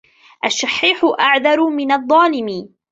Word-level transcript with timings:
الشَّحِيحُ 0.45 1.05
أَعْذَرُ 1.19 1.69
مِنْ 1.69 1.91
الظَّالِمِ 1.91 2.69